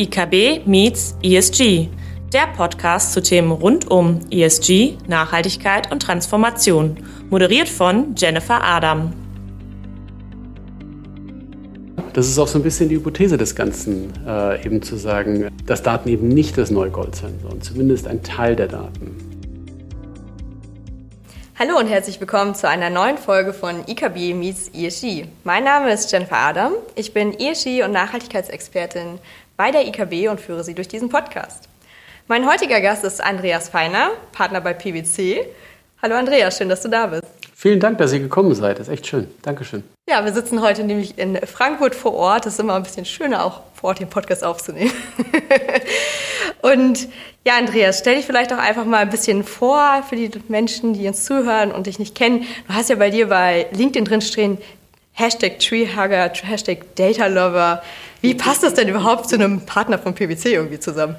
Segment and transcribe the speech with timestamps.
[0.00, 1.88] IKB meets ESG,
[2.32, 6.98] der Podcast zu Themen rund um ESG, Nachhaltigkeit und Transformation,
[7.30, 9.12] moderiert von Jennifer Adam.
[12.12, 15.82] Das ist auch so ein bisschen die Hypothese des Ganzen, äh, eben zu sagen, dass
[15.82, 19.16] Daten eben nicht das neue Gold sein sollen, zumindest ein Teil der Daten.
[21.58, 25.24] Hallo und herzlich willkommen zu einer neuen Folge von IKB Meets ESG.
[25.42, 26.74] Mein Name ist Jennifer Adam.
[26.94, 29.18] Ich bin ESG und Nachhaltigkeitsexpertin
[29.58, 31.68] bei der IKB und führe Sie durch diesen Podcast.
[32.28, 35.44] Mein heutiger Gast ist Andreas Feiner, Partner bei PwC.
[36.00, 37.24] Hallo Andreas, schön, dass du da bist.
[37.56, 38.78] Vielen Dank, dass ihr gekommen seid.
[38.78, 39.26] Das ist echt schön.
[39.42, 39.82] Dankeschön.
[40.08, 42.46] Ja, wir sitzen heute nämlich in Frankfurt vor Ort.
[42.46, 44.92] Es ist immer ein bisschen schöner, auch vor Ort den Podcast aufzunehmen.
[46.62, 47.08] und
[47.44, 51.08] ja, Andreas, stell dich vielleicht auch einfach mal ein bisschen vor für die Menschen, die
[51.08, 52.46] uns zuhören und dich nicht kennen.
[52.68, 54.58] Du hast ja bei dir bei LinkedIn drinstehen,
[55.14, 57.82] Hashtag Treehugger, Hashtag Data Lover.
[58.20, 61.16] Wie passt das denn überhaupt zu einem Partner von PwC irgendwie zusammen?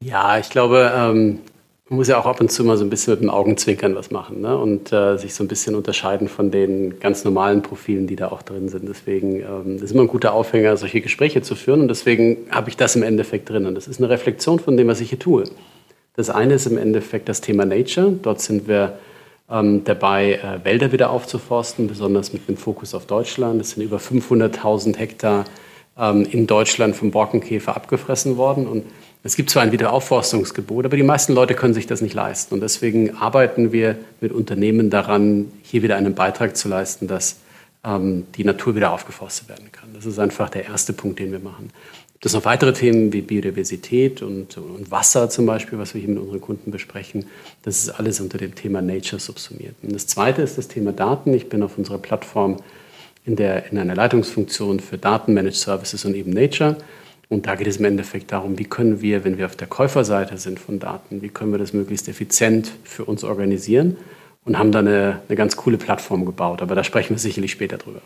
[0.00, 1.40] Ja, ich glaube, ähm,
[1.88, 4.10] man muss ja auch ab und zu mal so ein bisschen mit dem Augenzwinkern was
[4.10, 4.56] machen ne?
[4.56, 8.42] und äh, sich so ein bisschen unterscheiden von den ganz normalen Profilen, die da auch
[8.42, 8.88] drin sind.
[8.88, 12.76] Deswegen ähm, ist immer ein guter Aufhänger, solche Gespräche zu führen und deswegen habe ich
[12.76, 13.66] das im Endeffekt drin.
[13.66, 15.44] Und das ist eine Reflexion von dem, was ich hier tue.
[16.16, 18.12] Das eine ist im Endeffekt das Thema Nature.
[18.22, 18.98] Dort sind wir
[19.50, 23.60] ähm, dabei, äh, Wälder wieder aufzuforsten, besonders mit dem Fokus auf Deutschland.
[23.60, 25.44] Es sind über 500.000 Hektar
[25.96, 28.66] in Deutschland vom Borkenkäfer abgefressen worden.
[28.66, 28.84] Und
[29.22, 32.54] es gibt zwar ein Wiederaufforstungsgebot, aber die meisten Leute können sich das nicht leisten.
[32.54, 37.36] Und deswegen arbeiten wir mit Unternehmen daran, hier wieder einen Beitrag zu leisten, dass
[37.84, 39.90] ähm, die Natur wieder aufgeforstet werden kann.
[39.94, 41.70] Das ist einfach der erste Punkt, den wir machen.
[42.20, 46.08] Das sind noch weitere Themen wie Biodiversität und, und, Wasser zum Beispiel, was wir hier
[46.08, 47.26] mit unseren Kunden besprechen.
[47.62, 49.74] Das ist alles unter dem Thema Nature subsumiert.
[49.82, 51.34] Und das zweite ist das Thema Daten.
[51.34, 52.56] Ich bin auf unserer Plattform
[53.24, 56.76] in, der, in einer Leitungsfunktion für Daten, Managed Services und eben Nature.
[57.28, 60.36] Und da geht es im Endeffekt darum, wie können wir, wenn wir auf der Käuferseite
[60.38, 63.96] sind von Daten, wie können wir das möglichst effizient für uns organisieren
[64.44, 66.60] und haben da eine, eine ganz coole Plattform gebaut.
[66.60, 68.00] Aber da sprechen wir sicherlich später drüber.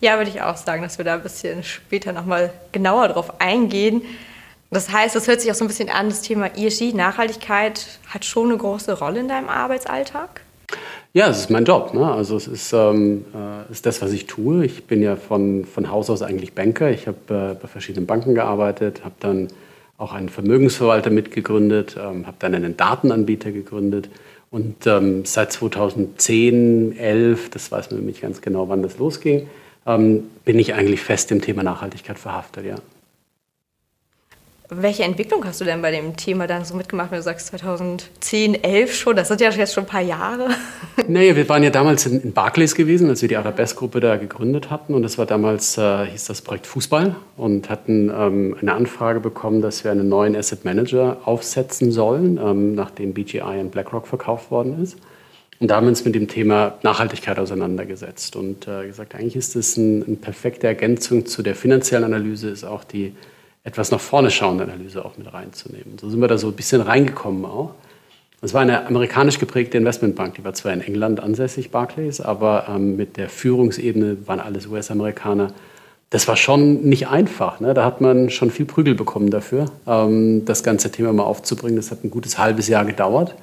[0.00, 4.02] Ja, würde ich auch sagen, dass wir da ein bisschen später nochmal genauer drauf eingehen.
[4.70, 8.24] Das heißt, es hört sich auch so ein bisschen an, das Thema ESG, Nachhaltigkeit, hat
[8.24, 10.42] schon eine große Rolle in deinem Arbeitsalltag?
[11.12, 11.92] Ja, es ist mein Job.
[11.92, 12.08] Ne?
[12.10, 14.64] Also es ist, ähm, äh, ist das, was ich tue.
[14.64, 16.90] Ich bin ja von, von Haus aus eigentlich Banker.
[16.90, 19.48] Ich habe äh, bei verschiedenen Banken gearbeitet, habe dann
[19.98, 24.08] auch einen Vermögensverwalter mitgegründet, ähm, habe dann einen Datenanbieter gegründet.
[24.50, 29.48] Und ähm, seit 2010, 11, das weiß man nämlich ganz genau, wann das losging,
[29.86, 32.76] ähm, bin ich eigentlich fest im Thema Nachhaltigkeit verhaftet, ja.
[34.72, 38.62] Welche Entwicklung hast du denn bei dem Thema dann so mitgemacht, wenn du sagst 2010,
[38.62, 39.16] 11 schon?
[39.16, 40.48] Das sind ja jetzt schon ein paar Jahre.
[41.08, 44.94] Nee, wir waren ja damals in, Barclays gewesen, als wir die Arabesque-Gruppe da gegründet hatten.
[44.94, 47.16] Und das war damals, äh, hieß das Projekt Fußball.
[47.36, 52.76] Und hatten ähm, eine Anfrage bekommen, dass wir einen neuen Asset Manager aufsetzen sollen, ähm,
[52.76, 54.98] nachdem BGI an BlackRock verkauft worden ist.
[55.58, 59.56] Und da haben wir uns mit dem Thema Nachhaltigkeit auseinandergesetzt und äh, gesagt, eigentlich ist
[59.56, 63.14] das ein, eine perfekte Ergänzung zu der finanziellen Analyse, ist auch die
[63.64, 65.98] etwas nach vorne schauende Analyse auch mit reinzunehmen.
[66.00, 67.74] So sind wir da so ein bisschen reingekommen auch.
[68.42, 72.96] Es war eine amerikanisch geprägte Investmentbank, die war zwar in England ansässig, Barclays, aber ähm,
[72.96, 75.52] mit der Führungsebene waren alles US-Amerikaner.
[76.08, 77.60] Das war schon nicht einfach.
[77.60, 77.74] Ne?
[77.74, 81.76] Da hat man schon viel Prügel bekommen dafür, ähm, das ganze Thema mal aufzubringen.
[81.76, 83.34] Das hat ein gutes halbes Jahr gedauert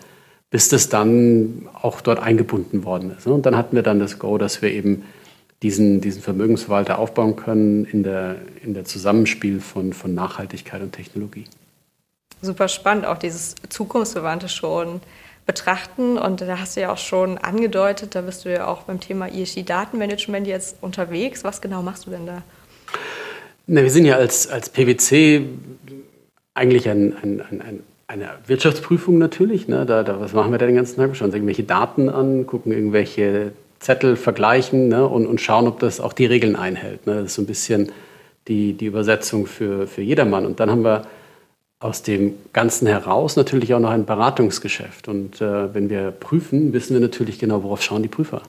[0.50, 3.28] bis das dann auch dort eingebunden worden ist.
[3.28, 5.04] Und dann hatten wir dann das Go, dass wir eben
[5.64, 11.46] diesen, diesen Vermögensverwalter aufbauen können in der, in der Zusammenspiel von, von Nachhaltigkeit und Technologie.
[12.42, 15.02] Super spannend, auch dieses Zukunftsverwandte schon
[15.48, 16.18] betrachten.
[16.18, 19.28] Und da hast du ja auch schon angedeutet, da bist du ja auch beim Thema
[19.28, 21.44] ESG-Datenmanagement jetzt unterwegs.
[21.44, 22.44] Was genau machst du denn da?
[23.66, 25.46] Na, wir sind ja als, als PwC
[26.54, 29.68] eigentlich ein, ein, ein eine Wirtschaftsprüfung natürlich.
[29.68, 29.86] Ne?
[29.86, 31.10] Da, da, was machen wir da den ganzen Tag?
[31.10, 35.08] Wir schauen uns irgendwelche Daten an, gucken irgendwelche Zettel, vergleichen ne?
[35.08, 37.06] und, und schauen, ob das auch die Regeln einhält.
[37.06, 37.16] Ne?
[37.16, 37.92] Das ist so ein bisschen
[38.48, 40.46] die, die Übersetzung für, für jedermann.
[40.46, 41.04] Und dann haben wir
[41.80, 45.08] aus dem Ganzen heraus natürlich auch noch ein Beratungsgeschäft.
[45.08, 48.42] Und äh, wenn wir prüfen, wissen wir natürlich genau, worauf schauen die Prüfer.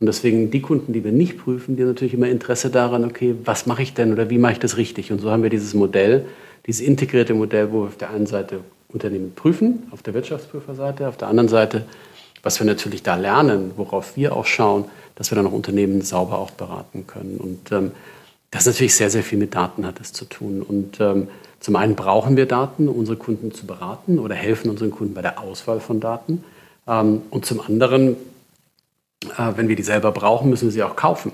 [0.00, 3.36] Und deswegen die Kunden, die wir nicht prüfen, die haben natürlich immer Interesse daran, okay,
[3.44, 5.12] was mache ich denn oder wie mache ich das richtig?
[5.12, 6.24] Und so haben wir dieses Modell,
[6.66, 11.16] dieses integrierte Modell, wo wir auf der einen Seite Unternehmen prüfen, auf der Wirtschaftsprüferseite, auf
[11.16, 11.84] der anderen Seite,
[12.42, 14.84] was wir natürlich da lernen, worauf wir auch schauen,
[15.14, 17.36] dass wir dann auch Unternehmen sauber auch beraten können.
[17.36, 17.92] Und ähm,
[18.50, 20.62] das natürlich sehr, sehr viel mit Daten hat es zu tun.
[20.62, 21.28] Und ähm,
[21.60, 25.40] zum einen brauchen wir Daten, unsere Kunden zu beraten oder helfen unseren Kunden bei der
[25.40, 26.44] Auswahl von Daten.
[26.88, 28.16] Ähm, und zum anderen,
[29.38, 31.32] äh, wenn wir die selber brauchen, müssen wir sie auch kaufen.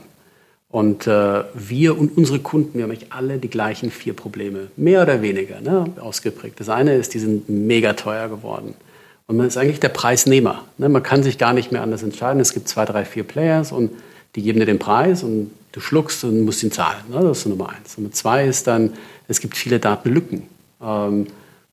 [0.70, 5.02] Und äh, wir und unsere Kunden, wir haben eigentlich alle die gleichen vier Probleme, mehr
[5.02, 6.60] oder weniger ne, ausgeprägt.
[6.60, 8.74] Das eine ist, die sind mega teuer geworden.
[9.28, 10.64] Und man ist eigentlich der Preisnehmer.
[10.78, 10.88] Ne?
[10.88, 12.40] Man kann sich gar nicht mehr anders entscheiden.
[12.40, 13.90] Es gibt zwei, drei, vier Players und
[14.34, 17.02] die geben dir den Preis und du schluckst und musst ihn zahlen.
[17.10, 17.20] Ne?
[17.20, 17.98] Das ist Nummer eins.
[17.98, 18.94] Nummer zwei ist dann,
[19.28, 20.44] es gibt viele Datenlücken.
[20.82, 21.26] Ähm,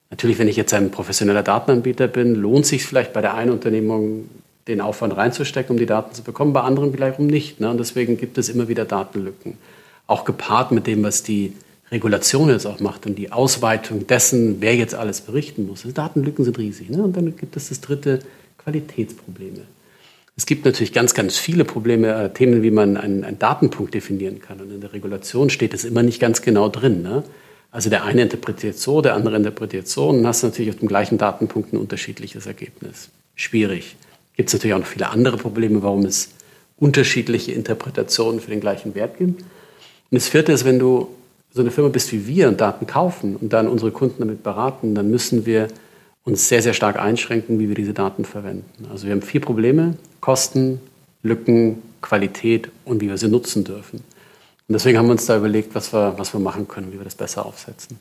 [0.09, 4.29] natürlich, wenn ich jetzt ein professioneller Datenanbieter bin, lohnt sich vielleicht bei der einen Unternehmung
[4.67, 7.61] den Aufwand reinzustecken, um die Daten zu bekommen, bei anderen wiederum nicht.
[7.61, 7.69] Ne?
[7.69, 9.57] Und deswegen gibt es immer wieder Datenlücken.
[10.07, 11.53] Auch gepaart mit dem, was die
[11.91, 15.83] Regulation jetzt auch macht und die Ausweitung dessen, wer jetzt alles berichten muss.
[15.83, 16.89] Die Datenlücken sind riesig.
[16.89, 17.03] Ne?
[17.03, 18.19] Und dann gibt es das dritte,
[18.57, 19.61] Qualitätsprobleme.
[20.37, 24.39] Es gibt natürlich ganz, ganz viele Probleme, äh, Themen, wie man einen, einen, Datenpunkt definieren
[24.39, 24.59] kann.
[24.59, 27.03] Und in der Regulation steht es immer nicht ganz genau drin.
[27.03, 27.23] Ne?
[27.71, 30.79] Also der eine interpretiert so, der andere interpretiert so und dann hast du natürlich auf
[30.79, 33.09] dem gleichen Datenpunkt ein unterschiedliches Ergebnis.
[33.35, 33.95] Schwierig.
[34.35, 36.29] Gibt es natürlich auch noch viele andere Probleme, warum es
[36.77, 39.41] unterschiedliche Interpretationen für den gleichen Wert gibt.
[39.41, 39.47] Und
[40.11, 41.09] das vierte ist, wenn du
[41.55, 44.93] so eine Firma bist wie wir und Daten kaufen und dann unsere Kunden damit beraten,
[44.93, 45.69] dann müssen wir
[46.25, 48.87] uns sehr, sehr stark einschränken, wie wir diese Daten verwenden.
[48.91, 50.81] Also wir haben vier Probleme, Kosten,
[51.23, 53.99] Lücken, Qualität und wie wir sie nutzen dürfen.
[54.67, 57.05] Und deswegen haben wir uns da überlegt, was wir, was wir machen können, wie wir
[57.05, 57.99] das besser aufsetzen.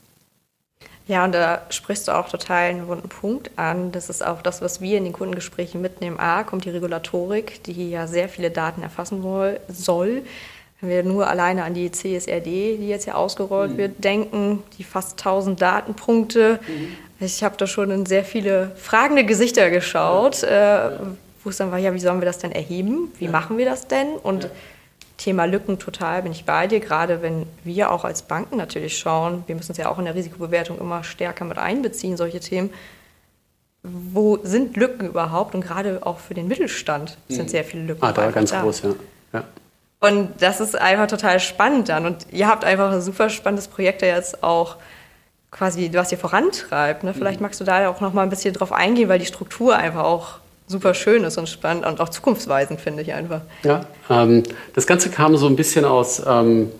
[1.06, 3.92] Ja, und da sprichst du auch total einen wunden Punkt an.
[3.92, 6.18] Das ist auch das, was wir in den Kundengesprächen mitnehmen.
[6.18, 9.22] A, kommt die Regulatorik, die ja sehr viele Daten erfassen
[9.68, 10.22] soll.
[10.84, 13.78] Wenn wir nur alleine an die CSRD, die jetzt ja ausgerollt mhm.
[13.78, 16.60] wird, denken, die fast 1000 Datenpunkte.
[16.66, 17.24] Mhm.
[17.24, 20.88] Ich habe da schon in sehr viele fragende Gesichter geschaut, ja.
[20.88, 20.98] äh,
[21.42, 23.12] wo es dann war, ja, wie sollen wir das denn erheben?
[23.18, 23.30] Wie ja.
[23.30, 24.12] machen wir das denn?
[24.22, 24.50] Und ja.
[25.16, 29.44] Thema Lücken total bin ich bei dir, gerade wenn wir auch als Banken natürlich schauen,
[29.46, 32.70] wir müssen es ja auch in der Risikobewertung immer stärker mit einbeziehen, solche Themen.
[33.82, 35.54] Wo sind Lücken überhaupt?
[35.54, 37.48] Und gerade auch für den Mittelstand sind mhm.
[37.48, 38.02] sehr viele Lücken.
[38.02, 38.62] Ah, da ganz da.
[38.62, 38.94] groß, ja.
[39.34, 39.44] ja.
[40.04, 42.04] Und das ist einfach total spannend dann.
[42.04, 44.76] Und ihr habt einfach ein super spannendes Projekt ja jetzt auch
[45.50, 47.04] quasi, was ihr vorantreibt.
[47.04, 47.14] Ne?
[47.14, 47.44] Vielleicht mhm.
[47.44, 50.40] magst du da auch noch mal ein bisschen drauf eingehen, weil die Struktur einfach auch
[50.66, 53.40] super schön ist und spannend und auch zukunftsweisend, finde ich einfach.
[53.62, 54.42] Ja, ähm,
[54.74, 56.70] das Ganze kam so ein bisschen aus, ähm,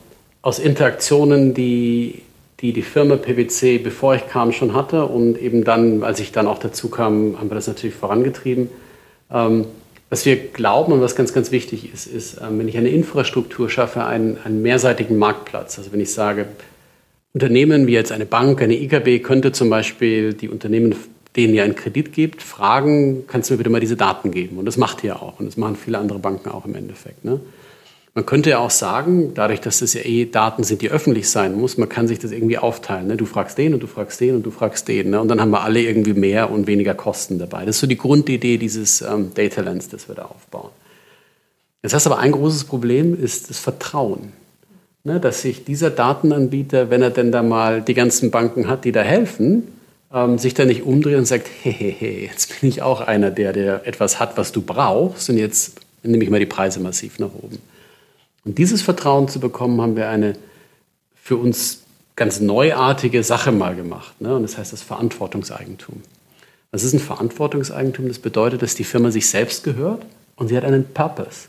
[0.42, 2.24] aus Interaktionen, die,
[2.60, 5.06] die die Firma PwC, bevor ich kam, schon hatte.
[5.06, 8.68] Und eben dann, als ich dann auch dazu kam, haben wir das natürlich vorangetrieben.
[9.32, 9.64] Ähm,
[10.10, 13.70] was wir glauben und was ganz, ganz wichtig ist, ist, ähm, wenn ich eine Infrastruktur
[13.70, 15.78] schaffe, einen, einen mehrseitigen Marktplatz.
[15.78, 16.46] Also wenn ich sage,
[17.32, 20.94] Unternehmen wie jetzt eine Bank, eine IKB könnte zum Beispiel die Unternehmen
[21.36, 24.58] denen ihr einen Kredit gibt, fragen, kannst du mir bitte mal diese Daten geben?
[24.58, 25.40] Und das macht ihr auch.
[25.40, 27.24] Und das machen viele andere Banken auch im Endeffekt.
[27.24, 27.40] Ne?
[28.16, 31.56] Man könnte ja auch sagen, dadurch, dass das ja eh Daten sind, die öffentlich sein
[31.56, 33.08] muss, man kann sich das irgendwie aufteilen.
[33.08, 33.16] Ne?
[33.16, 35.10] Du fragst den und du fragst den und du fragst den.
[35.10, 35.20] Ne?
[35.20, 37.64] Und dann haben wir alle irgendwie mehr und weniger Kosten dabei.
[37.64, 40.70] Das ist so die Grundidee dieses ähm, Data Lens, das wir da aufbauen.
[41.82, 44.32] Jetzt hast du aber ein großes Problem, ist das Vertrauen.
[45.02, 45.18] Ne?
[45.18, 49.02] Dass sich dieser Datenanbieter, wenn er denn da mal die ganzen Banken hat, die da
[49.02, 49.64] helfen,
[50.12, 53.88] ähm, sich da nicht umdreht und sagt, hey, jetzt bin ich auch einer, der, der
[53.88, 57.58] etwas hat, was du brauchst und jetzt nehme ich mal die Preise massiv nach oben.
[58.44, 60.34] Und dieses Vertrauen zu bekommen, haben wir eine
[61.14, 61.82] für uns
[62.16, 64.20] ganz neuartige Sache mal gemacht.
[64.20, 64.36] Ne?
[64.36, 66.02] Und das heißt das Verantwortungseigentum.
[66.70, 68.08] Was ist ein Verantwortungseigentum?
[68.08, 70.04] Das bedeutet, dass die Firma sich selbst gehört
[70.36, 71.48] und sie hat einen Purpose.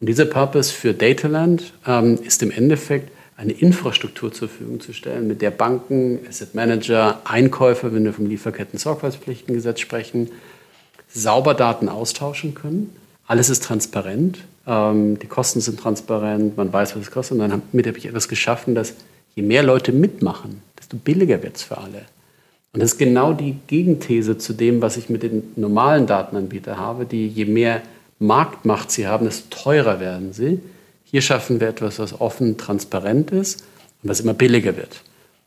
[0.00, 5.26] Und dieser Purpose für Dataland ähm, ist im Endeffekt eine Infrastruktur zur Verfügung zu stellen,
[5.28, 10.30] mit der Banken, Asset Manager, Einkäufer, wenn wir vom Lieferketten-Sorgfaltspflichtengesetz sprechen,
[11.08, 12.94] sauber Daten austauschen können.
[13.26, 17.38] Alles ist transparent, ähm, die Kosten sind transparent, man weiß, was es kostet.
[17.38, 18.94] Und dann damit habe ich etwas geschaffen, dass
[19.34, 22.02] je mehr Leute mitmachen, desto billiger wird es für alle.
[22.72, 27.06] Und das ist genau die Gegenthese zu dem, was ich mit den normalen Datenanbietern habe,
[27.06, 27.82] die je mehr
[28.18, 30.60] Marktmacht sie haben, desto teurer werden sie.
[31.04, 33.62] Hier schaffen wir etwas, was offen, transparent ist
[34.02, 34.90] und was immer billiger wird.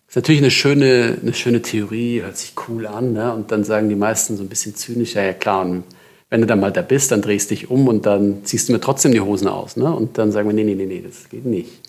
[0.07, 3.13] Das ist natürlich eine schöne, eine schöne Theorie, hört sich cool an.
[3.13, 3.31] Ne?
[3.33, 5.83] Und dann sagen die meisten so ein bisschen zynisch, ja, ja klar, und
[6.29, 8.73] wenn du dann mal da bist, dann drehst du dich um und dann ziehst du
[8.73, 9.75] mir trotzdem die Hosen aus.
[9.75, 9.91] Ne?
[9.91, 11.79] Und dann sagen wir, nee, nee, nee, nee, das geht nicht.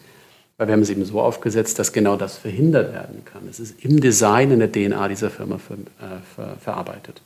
[0.57, 3.43] Weil wir haben es eben so aufgesetzt, dass genau das verhindert werden kann.
[3.49, 7.21] Es ist im Design, in der DNA dieser Firma ver, äh, ver, verarbeitet.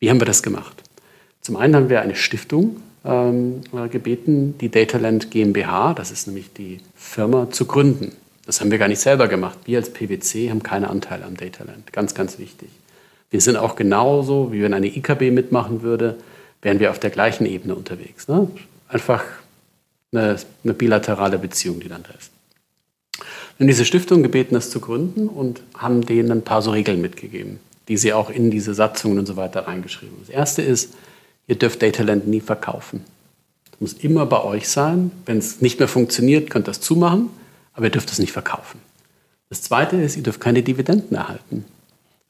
[0.00, 0.82] Wie haben wir das gemacht?
[1.40, 6.78] Zum einen haben wir eine Stiftung ähm, gebeten, die Dataland GmbH, das ist nämlich die
[6.94, 8.12] Firma, zu gründen.
[8.46, 9.58] Das haben wir gar nicht selber gemacht.
[9.64, 11.92] Wir als PwC haben keine Anteile am Dataland.
[11.92, 12.68] Ganz, ganz wichtig.
[13.30, 16.16] Wir sind auch genauso, wie wenn eine IKB mitmachen würde,
[16.62, 18.28] wären wir auf der gleichen Ebene unterwegs.
[18.28, 18.48] Ne?
[18.88, 19.22] Einfach
[20.12, 22.30] eine, eine, bilaterale Beziehung, die dann da ist.
[23.56, 27.00] Wir haben diese Stiftung gebeten, das zu gründen und haben denen ein paar so Regeln
[27.00, 30.24] mitgegeben, die sie auch in diese Satzungen und so weiter reingeschrieben haben.
[30.26, 30.94] Das erste ist,
[31.46, 33.04] ihr dürft Dataland nie verkaufen.
[33.70, 35.10] Das muss immer bei euch sein.
[35.26, 37.28] Wenn es nicht mehr funktioniert, könnt ihr das zumachen,
[37.74, 38.80] aber ihr dürft es nicht verkaufen.
[39.48, 41.64] Das Zweite ist, ihr dürft keine Dividenden erhalten.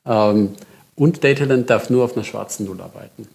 [0.06, 0.54] Ähm,
[0.96, 3.28] und Dataland darf nur auf einer schwarzen Null arbeiten.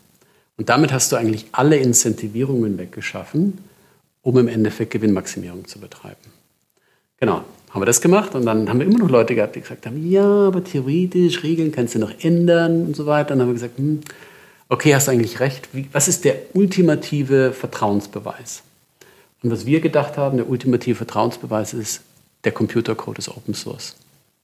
[0.57, 3.59] Und damit hast du eigentlich alle Incentivierungen weggeschaffen,
[4.23, 6.17] um im Endeffekt Gewinnmaximierung zu betreiben.
[7.19, 9.85] Genau, haben wir das gemacht und dann haben wir immer noch Leute gehabt, die gesagt
[9.85, 13.33] haben, ja, aber theoretisch, Regeln kannst du noch ändern und so weiter.
[13.33, 14.01] Und dann haben wir gesagt, hm,
[14.69, 15.69] okay, hast du eigentlich recht.
[15.73, 18.63] Wie, was ist der ultimative Vertrauensbeweis?
[19.43, 22.01] Und was wir gedacht haben, der ultimative Vertrauensbeweis ist,
[22.43, 23.95] der Computercode ist Open Source.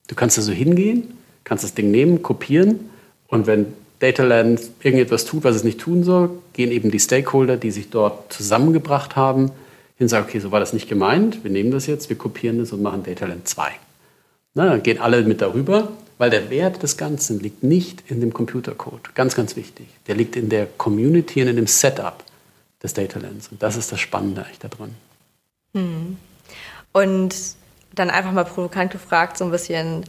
[0.07, 2.91] Du kannst da so hingehen, kannst das Ding nehmen, kopieren
[3.27, 7.71] und wenn Dataland irgendetwas tut, was es nicht tun soll, gehen eben die Stakeholder, die
[7.71, 9.45] sich dort zusammengebracht haben,
[9.95, 12.59] hin und sagen, okay, so war das nicht gemeint, wir nehmen das jetzt, wir kopieren
[12.59, 13.71] das und machen Dataland 2.
[14.55, 18.33] Na, dann gehen alle mit darüber, weil der Wert des Ganzen liegt nicht in dem
[18.33, 19.15] Computercode.
[19.15, 19.87] Ganz, ganz wichtig.
[20.07, 22.25] Der liegt in der Community und in dem Setup
[22.83, 23.47] des Datalands.
[23.47, 24.95] Und das ist das Spannende eigentlich daran.
[25.75, 26.17] Hm.
[26.91, 27.35] Und
[27.95, 30.03] dann einfach mal provokant gefragt, so ein bisschen,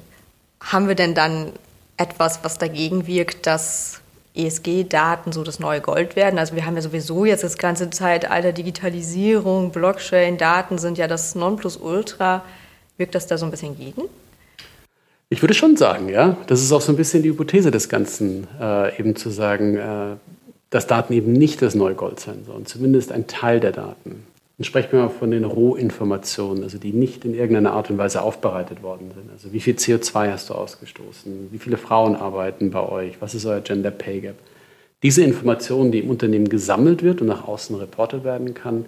[0.61, 1.53] haben wir denn dann
[1.97, 4.01] etwas, was dagegen wirkt, dass
[4.35, 6.39] ESG-Daten so das neue Gold werden?
[6.39, 11.35] Also wir haben ja sowieso jetzt das ganze Zeitalter Digitalisierung, Blockchain, Daten sind ja das
[11.35, 12.45] Nonplusultra.
[12.97, 14.03] Wirkt das da so ein bisschen gegen?
[15.29, 16.37] Ich würde schon sagen, ja.
[16.47, 20.17] Das ist auch so ein bisschen die Hypothese des Ganzen, äh, eben zu sagen, äh,
[20.71, 24.27] dass Daten eben nicht das neue Gold sein sollen, zumindest ein Teil der Daten.
[24.57, 28.83] Dann sprechen wir von den Rohinformationen, also die nicht in irgendeiner Art und Weise aufbereitet
[28.85, 29.31] worden sind.
[29.33, 31.49] Also wie viel CO2 hast du ausgestoßen?
[31.51, 33.21] Wie viele Frauen arbeiten bei euch?
[33.21, 34.37] Was ist euer Gender Pay Gap?
[35.03, 38.87] Diese Information, die im Unternehmen gesammelt wird und nach außen reportet werden kann,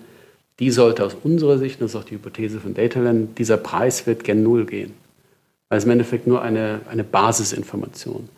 [0.60, 4.24] die sollte aus unserer Sicht, das ist auch die Hypothese von Dataland, dieser Preis wird
[4.24, 4.94] gen Null gehen.
[5.68, 8.28] Weil es im Endeffekt nur eine, eine Basisinformation.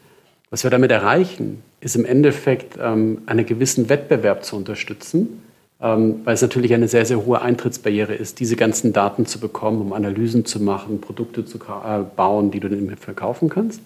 [0.50, 5.42] Was wir damit erreichen, ist im Endeffekt ähm, einen gewissen Wettbewerb zu unterstützen,
[5.80, 9.80] ähm, weil es natürlich eine sehr, sehr hohe Eintrittsbarriere ist, diese ganzen Daten zu bekommen,
[9.80, 13.80] um Analysen zu machen, Produkte zu äh, bauen, die du dann verkaufen kannst.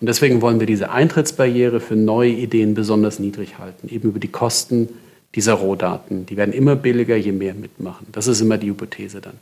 [0.00, 4.28] Und deswegen wollen wir diese Eintrittsbarriere für neue Ideen besonders niedrig halten, eben über die
[4.28, 4.88] Kosten
[5.34, 6.26] dieser Rohdaten.
[6.26, 8.06] Die werden immer billiger, je mehr mitmachen.
[8.12, 9.34] Das ist immer die Hypothese dann.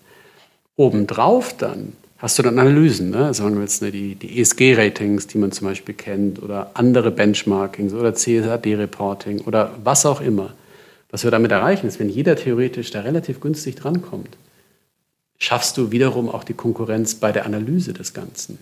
[0.77, 3.35] Obendrauf dann hast du dann Analysen, ne?
[3.35, 7.93] sagen wir jetzt ne, die, die ESG-Ratings, die man zum Beispiel kennt, oder andere Benchmarkings
[7.93, 10.55] oder CSRD-Reporting oder was auch immer.
[11.13, 14.37] Was wir damit erreichen, ist, wenn jeder theoretisch da relativ günstig drankommt,
[15.39, 18.59] schaffst du wiederum auch die Konkurrenz bei der Analyse des Ganzen.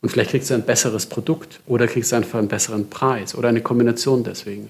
[0.00, 3.48] Und vielleicht kriegst du ein besseres Produkt oder kriegst du einfach einen besseren Preis oder
[3.48, 4.68] eine Kombination deswegen.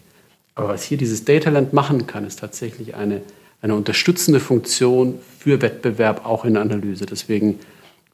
[0.55, 3.21] Aber was hier dieses Dataland machen kann, ist tatsächlich eine,
[3.61, 7.05] eine unterstützende Funktion für Wettbewerb auch in der Analyse.
[7.05, 7.59] Deswegen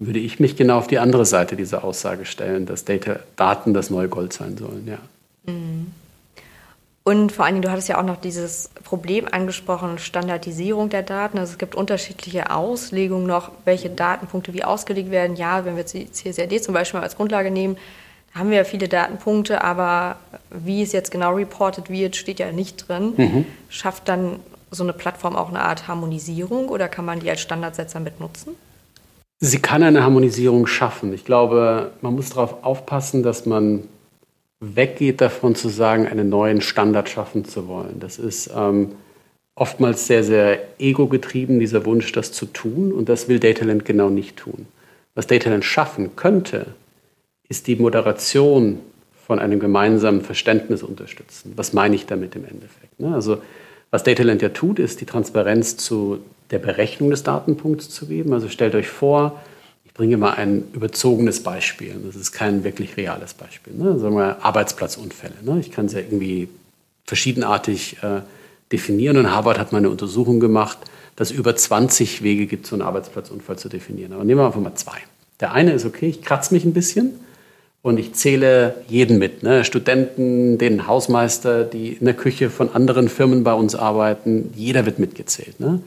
[0.00, 3.90] würde ich mich genau auf die andere Seite dieser Aussage stellen, dass Data, Daten das
[3.90, 4.86] neue Gold sein sollen.
[4.86, 4.98] Ja.
[5.52, 5.86] Mhm.
[7.08, 11.38] Und vor allen Dingen, du hattest ja auch noch dieses Problem angesprochen, Standardisierung der Daten.
[11.38, 15.34] Also es gibt unterschiedliche Auslegungen noch, welche Datenpunkte wie ausgelegt werden.
[15.34, 17.78] Ja, wenn wir jetzt die CSRD zum Beispiel mal als Grundlage nehmen,
[18.34, 20.16] haben wir ja viele Datenpunkte, aber
[20.50, 23.14] wie es jetzt genau reported wird, steht ja nicht drin.
[23.16, 23.46] Mhm.
[23.70, 28.00] Schafft dann so eine Plattform auch eine Art Harmonisierung oder kann man die als Standardsetzer
[28.00, 28.54] mit nutzen?
[29.40, 31.14] Sie kann eine Harmonisierung schaffen.
[31.14, 33.84] Ich glaube, man muss darauf aufpassen, dass man
[34.60, 38.00] weggeht davon zu sagen, einen neuen Standard schaffen zu wollen.
[38.00, 38.92] Das ist ähm,
[39.54, 42.92] oftmals sehr, sehr ego-getrieben, dieser Wunsch, das zu tun.
[42.92, 44.66] Und das will Dataland genau nicht tun.
[45.14, 46.66] Was Dataland schaffen könnte,
[47.48, 48.80] ist die Moderation
[49.26, 51.52] von einem gemeinsamen Verständnis unterstützen.
[51.56, 52.98] Was meine ich damit im Endeffekt?
[52.98, 53.14] Ne?
[53.14, 53.38] Also
[53.90, 56.18] was Dataland ja tut, ist die Transparenz zu
[56.50, 58.32] der Berechnung des Datenpunkts zu geben.
[58.32, 59.40] Also stellt euch vor,
[59.98, 61.94] bringe mal ein überzogenes Beispiel.
[62.06, 63.74] Das ist kein wirklich reales Beispiel.
[63.74, 63.98] Ne?
[63.98, 65.34] Sagen wir Arbeitsplatzunfälle.
[65.42, 65.58] Ne?
[65.58, 66.48] Ich kann es ja irgendwie
[67.04, 68.20] verschiedenartig äh,
[68.70, 69.16] definieren.
[69.16, 70.78] Und Harvard hat mal eine Untersuchung gemacht,
[71.16, 74.12] dass es über 20 Wege gibt, so einen Arbeitsplatzunfall zu definieren.
[74.12, 74.98] Aber nehmen wir einfach mal zwei.
[75.40, 77.18] Der eine ist, okay, ich kratze mich ein bisschen
[77.82, 79.42] und ich zähle jeden mit.
[79.42, 79.64] Ne?
[79.64, 84.52] Studenten, den Hausmeister, die in der Küche von anderen Firmen bei uns arbeiten.
[84.54, 85.58] Jeder wird mitgezählt.
[85.58, 85.80] Ne?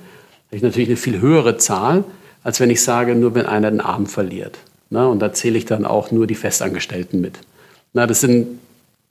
[0.52, 2.04] habe ich natürlich eine viel höhere Zahl,
[2.44, 4.60] als wenn ich sage, nur wenn einer den Arm verliert.
[4.90, 7.40] Na, und da zähle ich dann auch nur die Festangestellten mit.
[7.94, 8.60] Na, das sind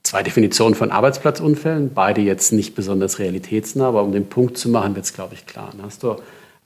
[0.03, 4.95] zwei Definitionen von Arbeitsplatzunfällen, beide jetzt nicht besonders realitätsnah, aber um den Punkt zu machen,
[4.95, 5.69] wird es, glaube ich, klar.
[5.71, 6.15] Dann hast du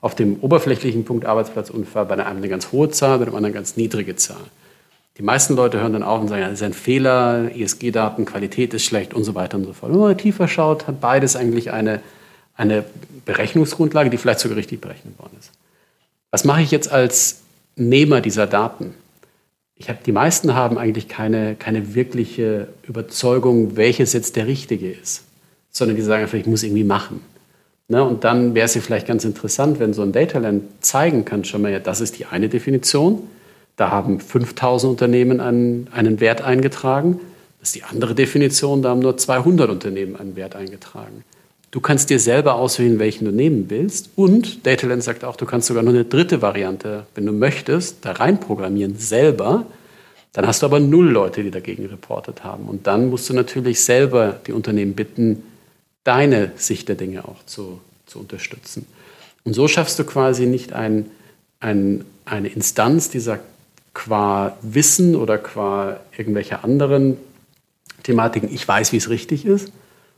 [0.00, 3.54] auf dem oberflächlichen Punkt Arbeitsplatzunfall bei einem eine ganz hohe Zahl, bei dem anderen eine
[3.54, 4.36] ganz niedrige Zahl.
[5.18, 8.84] Die meisten Leute hören dann auf und sagen, das ist ein Fehler, ESG-Daten, Qualität ist
[8.84, 9.92] schlecht und so weiter und so fort.
[9.92, 12.00] Wenn man tiefer schaut, hat beides eigentlich eine
[12.56, 12.84] eine
[13.24, 15.50] Berechnungsgrundlage, die vielleicht sogar richtig berechnet worden ist.
[16.30, 17.40] Was mache ich jetzt als
[17.76, 18.94] Nehmer dieser Daten?
[19.76, 25.24] Ich habe, die meisten haben eigentlich keine, keine wirkliche Überzeugung, welches jetzt der richtige ist,
[25.70, 27.20] sondern die sagen einfach, ich muss irgendwie machen.
[27.88, 28.02] Ne?
[28.02, 31.62] Und dann wäre es ja vielleicht ganz interessant, wenn so ein Dataland zeigen kann, schon
[31.62, 33.22] mal, ja, das ist die eine Definition.
[33.76, 37.20] Da haben 5000 Unternehmen einen, einen Wert eingetragen.
[37.60, 41.24] Das ist die andere Definition, da haben nur 200 Unternehmen einen Wert eingetragen.
[41.70, 44.10] Du kannst dir selber auswählen, welchen du nehmen willst.
[44.16, 48.12] Und Dataland sagt auch, du kannst sogar noch eine dritte Variante, wenn du möchtest, da
[48.12, 49.66] reinprogrammieren selber.
[50.32, 52.66] Dann hast du aber null Leute, die dagegen reportet haben.
[52.66, 55.42] Und dann musst du natürlich selber die Unternehmen bitten,
[56.04, 58.86] deine Sicht der Dinge auch zu, zu unterstützen.
[59.44, 61.10] Und so schaffst du quasi nicht ein,
[61.60, 63.44] ein, eine Instanz, die sagt,
[63.92, 67.16] qua Wissen oder qua irgendwelcher anderen
[68.02, 69.72] Thematiken, ich weiß, wie es richtig ist.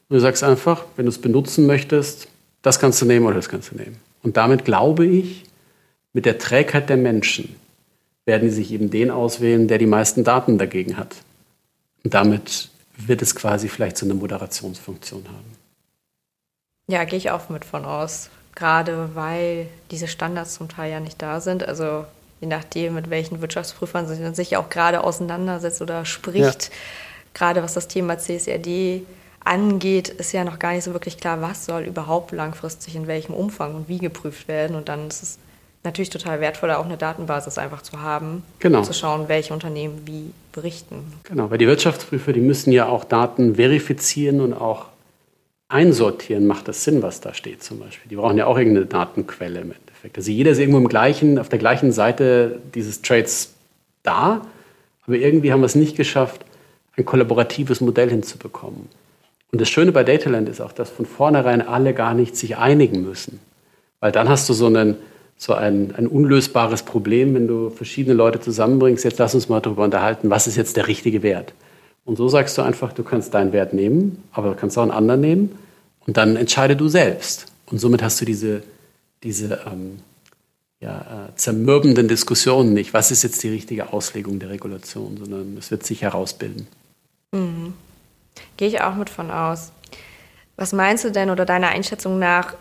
[0.09, 2.29] Und du sagst einfach, wenn du es benutzen möchtest,
[2.63, 3.97] das kannst du nehmen oder das kannst du nehmen.
[4.23, 5.45] Und damit glaube ich,
[6.13, 7.55] mit der Trägheit der Menschen
[8.25, 11.17] werden die sich eben den auswählen, der die meisten Daten dagegen hat.
[12.05, 15.57] Und damit wird es quasi vielleicht so eine Moderationsfunktion haben.
[16.89, 18.31] Ja, gehe ich auch mit von aus.
[18.55, 21.67] Gerade weil diese Standards zum Teil ja nicht da sind.
[21.67, 22.07] Also
[22.41, 26.65] je nachdem, mit welchen Wirtschaftsprüfern man sich auch gerade auseinandersetzt oder spricht.
[26.65, 26.71] Ja.
[27.35, 29.03] Gerade was das Thema CSRD
[29.45, 33.35] angeht, ist ja noch gar nicht so wirklich klar, was soll überhaupt langfristig in welchem
[33.35, 34.77] Umfang und wie geprüft werden.
[34.77, 35.39] Und dann ist es
[35.85, 38.79] natürlich total wertvoll, auch eine Datenbasis einfach zu haben, genau.
[38.79, 41.13] um zu schauen, welche Unternehmen wie berichten.
[41.25, 44.87] Genau, weil die Wirtschaftsprüfer, die müssen ja auch Daten verifizieren und auch
[45.69, 48.09] einsortieren, macht das Sinn, was da steht zum Beispiel.
[48.09, 50.17] Die brauchen ja auch irgendeine Datenquelle im Endeffekt.
[50.17, 53.55] Also jeder ist irgendwo im gleichen, auf der gleichen Seite dieses Trades
[54.03, 54.43] da,
[55.07, 56.45] aber irgendwie haben wir es nicht geschafft,
[56.97, 58.89] ein kollaboratives Modell hinzubekommen.
[59.51, 63.03] Und das Schöne bei Dataland ist auch, dass von vornherein alle gar nicht sich einigen
[63.03, 63.41] müssen.
[64.01, 64.97] Weil dann hast du so, einen,
[65.37, 69.05] so ein, ein unlösbares Problem, wenn du verschiedene Leute zusammenbringst.
[69.05, 71.55] Jetzt lass uns mal darüber unterhalten, was ist jetzt der richtige Wert.
[72.05, 74.91] Und so sagst du einfach, du kannst deinen Wert nehmen, aber du kannst auch einen
[74.91, 75.59] anderen nehmen
[76.07, 77.47] und dann entscheide du selbst.
[77.67, 78.63] Und somit hast du diese,
[79.23, 79.99] diese ähm,
[80.81, 82.95] ja, äh, zermürbenden Diskussionen nicht.
[82.95, 86.67] Was ist jetzt die richtige Auslegung der Regulation, sondern es wird sich herausbilden.
[87.33, 87.75] Mhm.
[88.57, 89.73] Gehe ich auch mit von aus.
[90.57, 92.55] Was meinst du denn oder deiner Einschätzung nach,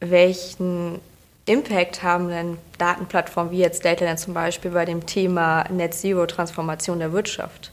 [0.00, 1.00] welchen
[1.46, 6.98] Impact haben denn Datenplattformen wie jetzt Dataland zum Beispiel bei dem Thema Net Zero Transformation
[6.98, 7.72] der Wirtschaft?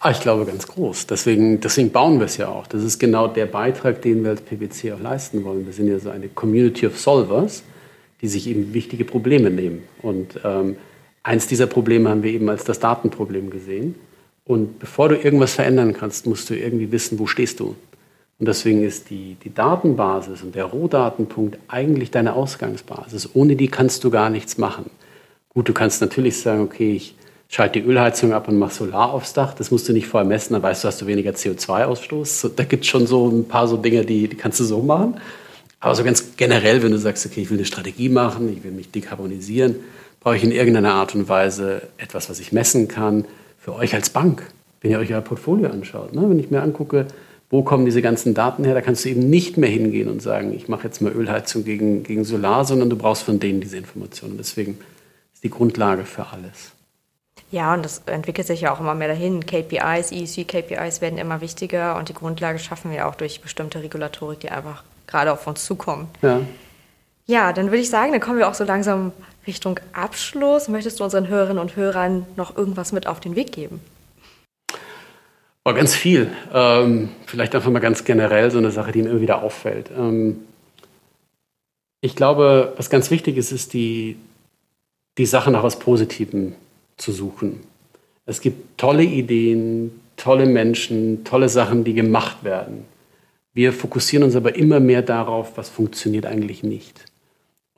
[0.00, 1.06] Ah, ich glaube ganz groß.
[1.06, 2.66] Deswegen, deswegen bauen wir es ja auch.
[2.66, 5.66] Das ist genau der Beitrag, den wir als PwC auch leisten wollen.
[5.66, 7.62] Wir sind ja so eine Community of Solvers,
[8.22, 9.82] die sich eben wichtige Probleme nehmen.
[10.00, 10.76] Und ähm,
[11.22, 13.94] eins dieser Probleme haben wir eben als das Datenproblem gesehen.
[14.50, 17.76] Und bevor du irgendwas verändern kannst, musst du irgendwie wissen, wo stehst du.
[18.40, 23.30] Und deswegen ist die, die Datenbasis und der Rohdatenpunkt eigentlich deine Ausgangsbasis.
[23.34, 24.90] Ohne die kannst du gar nichts machen.
[25.50, 27.14] Gut, du kannst natürlich sagen, okay, ich
[27.48, 29.54] schalte die Ölheizung ab und mach Solar aufs Dach.
[29.54, 32.50] Das musst du nicht vorher messen, dann weißt du, hast du weniger CO2-Ausstoß.
[32.56, 35.20] Da gibt es schon so ein paar so Dinge, die, die kannst du so machen.
[35.78, 38.72] Aber so ganz generell, wenn du sagst, okay, ich will eine Strategie machen, ich will
[38.72, 39.76] mich dekarbonisieren,
[40.18, 43.26] brauche ich in irgendeiner Art und Weise etwas, was ich messen kann.
[43.60, 44.42] Für euch als Bank,
[44.80, 46.14] wenn ihr euch euer Portfolio anschaut.
[46.14, 46.28] Ne?
[46.28, 47.06] Wenn ich mir angucke,
[47.50, 50.52] wo kommen diese ganzen Daten her, da kannst du eben nicht mehr hingehen und sagen,
[50.54, 54.38] ich mache jetzt mal Ölheizung gegen, gegen Solar, sondern du brauchst von denen diese Informationen.
[54.38, 54.78] Deswegen
[55.34, 56.72] ist die Grundlage für alles.
[57.50, 59.44] Ja, und das entwickelt sich ja auch immer mehr dahin.
[59.44, 64.50] KPIs, ESG-KPIs werden immer wichtiger und die Grundlage schaffen wir auch durch bestimmte Regulatorik, die
[64.50, 66.08] einfach gerade auf uns zukommen.
[66.22, 66.40] Ja.
[67.26, 69.12] Ja, dann würde ich sagen, dann kommen wir auch so langsam
[69.46, 70.68] Richtung Abschluss.
[70.68, 73.80] Möchtest du unseren Hörerinnen und Hörern noch irgendwas mit auf den Weg geben?
[75.64, 76.30] Oh, ganz viel.
[76.52, 79.90] Ähm, vielleicht einfach mal ganz generell so eine Sache, die mir immer wieder auffällt.
[79.96, 80.40] Ähm,
[82.00, 84.16] ich glaube, was ganz wichtig ist, ist die,
[85.18, 86.54] die Sache nach was Positivem
[86.96, 87.60] zu suchen.
[88.24, 92.84] Es gibt tolle Ideen, tolle Menschen, tolle Sachen, die gemacht werden.
[93.52, 97.04] Wir fokussieren uns aber immer mehr darauf, was funktioniert eigentlich nicht.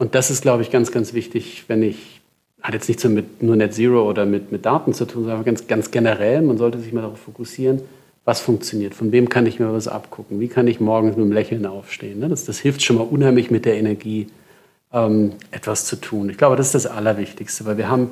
[0.03, 2.23] Und das ist, glaube ich, ganz, ganz wichtig, wenn ich,
[2.61, 5.69] hat jetzt nichts mit nur Net Zero oder mit, mit Daten zu tun, sondern ganz,
[5.69, 7.83] ganz generell, man sollte sich mal darauf fokussieren,
[8.25, 11.33] was funktioniert, von wem kann ich mir was abgucken, wie kann ich morgens mit einem
[11.33, 12.19] Lächeln aufstehen.
[12.19, 12.29] Ne?
[12.29, 14.27] Das, das hilft schon mal unheimlich mit der Energie,
[14.93, 16.31] ähm, etwas zu tun.
[16.31, 18.11] Ich glaube, das ist das Allerwichtigste, weil wir haben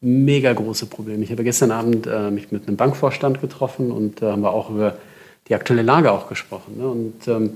[0.00, 1.22] mega große Probleme.
[1.22, 4.70] Ich habe gestern Abend äh, mich mit einem Bankvorstand getroffen und äh, haben wir auch
[4.70, 4.96] über
[5.46, 6.78] die aktuelle Lage auch gesprochen.
[6.78, 6.88] Ne?
[6.88, 7.50] Und ähm,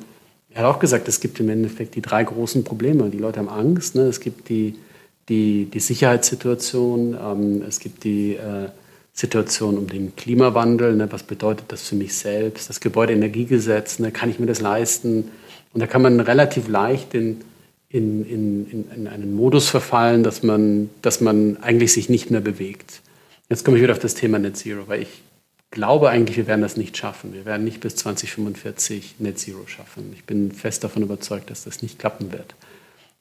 [0.54, 3.08] er hat auch gesagt, es gibt im Endeffekt die drei großen Probleme.
[3.10, 3.94] Die Leute haben Angst.
[3.94, 4.02] Ne?
[4.02, 4.74] Es gibt die,
[5.28, 8.68] die, die Sicherheitssituation, ähm, es gibt die äh,
[9.12, 10.94] Situation um den Klimawandel.
[10.96, 11.10] Ne?
[11.10, 12.68] Was bedeutet das für mich selbst?
[12.68, 14.10] Das Gebäudeenergiegesetz, ne?
[14.12, 15.30] kann ich mir das leisten?
[15.72, 17.42] Und da kann man relativ leicht den
[17.92, 23.02] in, in, in einen Modus verfallen, dass man, dass man eigentlich sich nicht mehr bewegt.
[23.50, 25.22] Jetzt komme ich wieder auf das Thema Net Zero, weil ich
[25.72, 27.34] glaube eigentlich, wir werden das nicht schaffen.
[27.34, 30.12] Wir werden nicht bis 2045 Net Zero schaffen.
[30.14, 32.54] Ich bin fest davon überzeugt, dass das nicht klappen wird.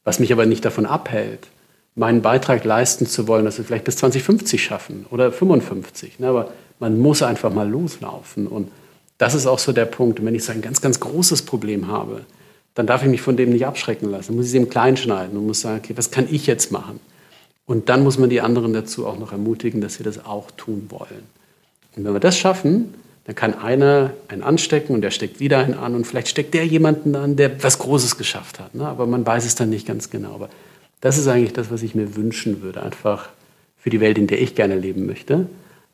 [0.04, 1.48] Was mich aber nicht davon abhält,
[1.96, 6.20] meinen Beitrag leisten zu wollen, dass wir vielleicht bis 2050 schaffen oder 55.
[6.20, 6.28] Ne?
[6.28, 8.48] Aber man muss einfach mal loslaufen.
[8.48, 8.70] Und
[9.18, 10.20] das ist auch so der Punkt.
[10.20, 12.26] Und wenn ich so ein ganz, ganz großes Problem habe,
[12.74, 14.28] dann darf ich mich von dem nicht abschrecken lassen.
[14.28, 16.72] Dann muss ich es eben klein schneiden und muss sagen, okay, was kann ich jetzt
[16.72, 17.00] machen?
[17.66, 20.88] Und dann muss man die anderen dazu auch noch ermutigen, dass sie das auch tun
[20.90, 21.41] wollen.
[21.96, 22.94] Und wenn wir das schaffen,
[23.26, 26.66] dann kann einer einen anstecken und der steckt wieder einen an und vielleicht steckt der
[26.66, 28.74] jemanden an, der was Großes geschafft hat.
[28.74, 28.88] Ne?
[28.88, 30.34] Aber man weiß es dann nicht ganz genau.
[30.34, 30.50] Aber
[31.02, 33.30] das ist eigentlich das, was ich mir wünschen würde, einfach
[33.78, 35.48] für die Welt, in der ich gerne leben möchte.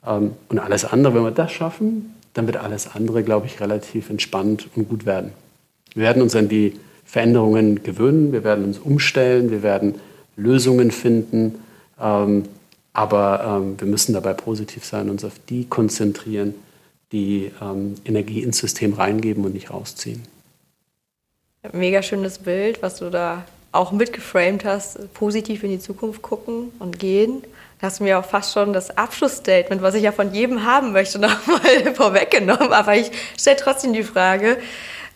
[0.05, 4.10] Ähm, und alles andere, wenn wir das schaffen, dann wird alles andere, glaube ich, relativ
[4.10, 5.31] entspannt und gut werden.
[5.93, 9.95] Wir werden uns an die Veränderungen gewöhnen, wir werden uns umstellen, wir werden
[10.36, 11.55] Lösungen finden.
[11.99, 12.43] Ähm,
[12.97, 16.55] aber ähm, wir müssen dabei positiv sein, uns auf die konzentrieren,
[17.12, 17.51] die
[18.03, 20.23] Energie ins System reingeben und nicht rausziehen.
[21.71, 26.97] Mega schönes Bild, was du da auch mitgeframed hast, positiv in die Zukunft gucken und
[26.97, 27.43] gehen.
[27.79, 31.19] Da hast mir auch fast schon das Abschlussstatement, was ich ja von jedem haben möchte,
[31.19, 32.73] nochmal vorweggenommen.
[32.73, 34.57] Aber ich stelle trotzdem die Frage,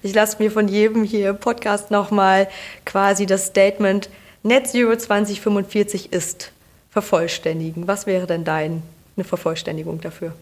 [0.04, 2.48] ich lasse mir von jedem hier im Podcast nochmal
[2.86, 4.08] quasi das Statement
[4.44, 6.52] Net Zero 2045 ist
[6.92, 7.88] vervollständigen.
[7.88, 8.82] Was wäre denn deine
[9.24, 10.34] Vervollständigung dafür?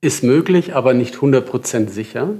[0.00, 2.34] Ist möglich, aber nicht 100% sicher.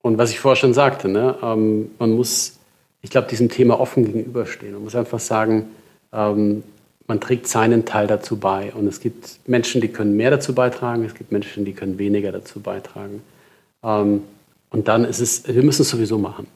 [0.00, 2.58] Und was ich vorher schon sagte, ne, ähm, man muss,
[3.02, 4.74] ich glaube, diesem Thema offen gegenüberstehen.
[4.74, 5.70] Man muss einfach sagen,
[6.12, 6.62] ähm,
[7.08, 8.72] man trägt seinen Teil dazu bei.
[8.74, 12.30] Und es gibt Menschen, die können mehr dazu beitragen, es gibt Menschen, die können weniger
[12.30, 13.22] dazu beitragen.
[13.82, 14.22] Ähm,
[14.70, 16.46] und dann ist es, wir müssen es sowieso machen.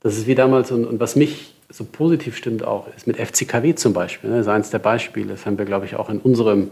[0.00, 3.74] Das ist wie damals, und, und was mich so positiv stimmt auch, ist mit FCKW
[3.74, 4.30] zum Beispiel.
[4.30, 6.64] Ne, das ist eines der Beispiele, das haben wir, glaube ich, auch in unserem,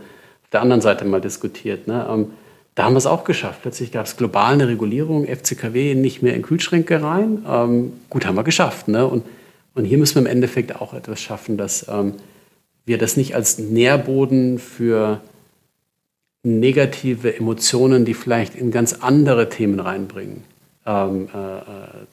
[0.42, 1.86] auf der anderen Seite mal diskutiert.
[1.88, 2.06] Ne?
[2.08, 2.30] Ähm,
[2.74, 3.62] da haben wir es auch geschafft.
[3.62, 7.44] Plötzlich gab es global eine Regulierung, FCKW nicht mehr in Kühlschränke rein.
[7.48, 8.88] Ähm, gut, haben wir geschafft.
[8.88, 9.06] Ne?
[9.06, 9.24] Und,
[9.74, 12.14] und hier müssen wir im Endeffekt auch etwas schaffen, dass ähm,
[12.84, 15.20] wir das nicht als Nährboden für
[16.42, 20.44] negative Emotionen, die vielleicht in ganz andere Themen reinbringen,
[20.86, 21.62] ähm, äh, äh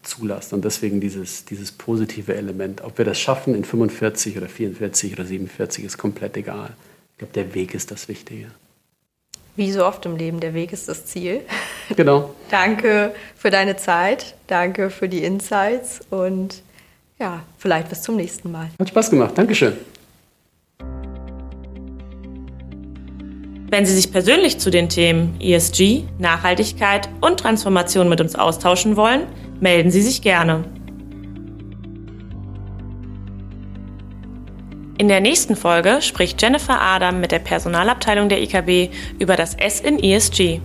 [0.04, 0.56] zulassen.
[0.56, 2.82] Und deswegen dieses, dieses positive Element.
[2.82, 6.72] Ob wir das schaffen in 45 oder 44 oder 47 ist komplett egal.
[7.14, 8.48] Ich glaube, der Weg ist das Wichtige.
[9.56, 11.42] Wie so oft im Leben, der Weg ist das Ziel.
[11.98, 12.34] Genau.
[12.52, 16.62] danke für deine Zeit, danke für die Insights und
[17.20, 18.70] ja, vielleicht bis zum nächsten Mal.
[18.80, 19.74] Hat Spaß gemacht, Dankeschön.
[23.72, 29.22] Wenn Sie sich persönlich zu den Themen ESG, Nachhaltigkeit und Transformation mit uns austauschen wollen,
[29.62, 30.66] melden Sie sich gerne.
[34.98, 39.80] In der nächsten Folge spricht Jennifer Adam mit der Personalabteilung der IKB über das S
[39.80, 40.60] in ESG.